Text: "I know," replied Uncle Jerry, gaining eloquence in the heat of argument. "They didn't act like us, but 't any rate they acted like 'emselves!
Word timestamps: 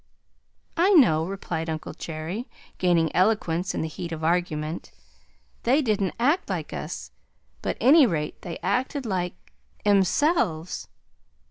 "I 0.77 0.93
know," 0.93 1.27
replied 1.27 1.69
Uncle 1.69 1.93
Jerry, 1.93 2.49
gaining 2.79 3.15
eloquence 3.15 3.75
in 3.75 3.83
the 3.83 3.87
heat 3.87 4.11
of 4.11 4.23
argument. 4.23 4.89
"They 5.61 5.83
didn't 5.83 6.15
act 6.19 6.49
like 6.49 6.73
us, 6.73 7.11
but 7.61 7.79
't 7.79 7.85
any 7.85 8.07
rate 8.07 8.41
they 8.41 8.57
acted 8.63 9.05
like 9.05 9.35
'emselves! 9.85 10.87